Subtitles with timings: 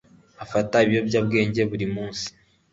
[0.51, 2.25] fata ibiyobyabwenge buri munsi